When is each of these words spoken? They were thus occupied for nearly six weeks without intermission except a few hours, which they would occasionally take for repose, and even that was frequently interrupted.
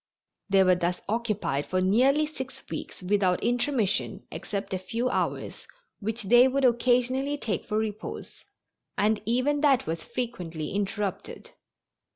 They 0.49 0.63
were 0.63 0.73
thus 0.73 0.99
occupied 1.07 1.67
for 1.67 1.79
nearly 1.79 2.25
six 2.25 2.63
weeks 2.71 3.03
without 3.03 3.43
intermission 3.43 4.23
except 4.31 4.73
a 4.73 4.79
few 4.79 5.11
hours, 5.11 5.67
which 5.99 6.23
they 6.23 6.47
would 6.47 6.65
occasionally 6.65 7.37
take 7.37 7.65
for 7.67 7.77
repose, 7.77 8.43
and 8.97 9.21
even 9.27 9.61
that 9.61 9.85
was 9.85 10.03
frequently 10.03 10.71
interrupted. 10.71 11.51